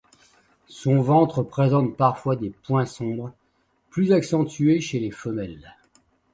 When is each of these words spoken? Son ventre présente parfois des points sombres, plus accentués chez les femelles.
Son 0.65 0.99
ventre 0.99 1.43
présente 1.43 1.95
parfois 1.95 2.35
des 2.35 2.49
points 2.49 2.87
sombres, 2.87 3.31
plus 3.91 4.11
accentués 4.11 4.81
chez 4.81 4.99
les 4.99 5.11
femelles. 5.11 5.75